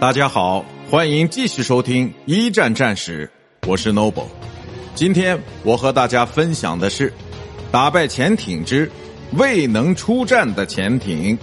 [0.00, 3.28] 大家好，欢迎继续收听一战战史，
[3.66, 4.28] 我是 Noble。
[4.94, 7.12] 今天我和大家分享的是
[7.72, 8.88] 打败潜艇之
[9.32, 11.36] 未能出战的潜艇。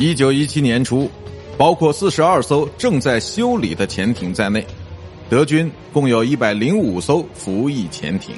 [0.00, 1.08] 一九一七年初，
[1.56, 4.66] 包括四十二艘正在修理的潜艇在内，
[5.30, 8.34] 德军共有一百零五艘服役潜艇。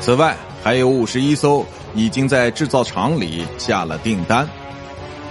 [0.00, 4.48] 此外，还有五十一艘已经在制造厂里下了订单。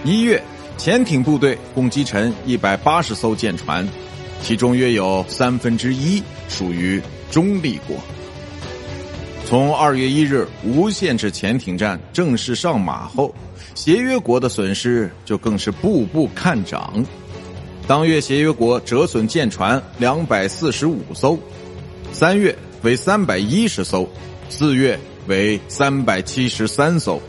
[0.04, 0.42] 一月，
[0.78, 3.86] 潜艇部队共击沉一百八十艘舰船，
[4.42, 7.02] 其中约有三分之一属于
[7.32, 7.98] 中立国。
[9.46, 13.34] 从二月一日无限制潜艇战正式上马后，
[13.76, 16.94] 协约国的损失就更是步步看涨。
[17.88, 21.38] 当月协约国折损舰船两百四十五艘，
[22.12, 24.08] 三月为三百一十艘，
[24.50, 27.22] 四月为三百七十三艘，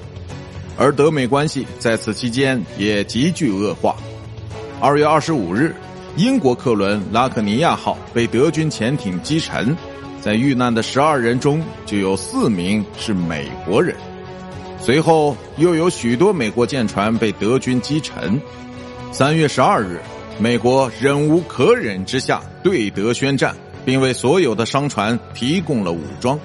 [0.78, 3.96] 而德美关系在此期间也急剧恶化。
[4.80, 5.74] 二月二十五日，
[6.16, 9.76] 英国客轮拉克尼亚号被德军潜艇击沉。
[10.20, 13.94] 在遇难的十二人中，就有四名是美国人。
[14.80, 18.40] 随后又有许多美国舰船被德军击沉。
[19.10, 20.00] 三月十二日，
[20.38, 26.38] 美国忍无可忍之下对德宣战，并为所有的商船提供了武装。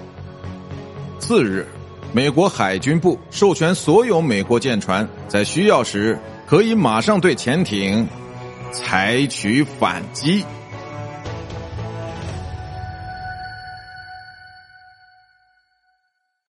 [1.20, 1.68] 次日，
[2.16, 8.08] 美国海军部授权所有美国舰船在需要时可以马上对潜艇
[8.72, 10.46] 采取反击。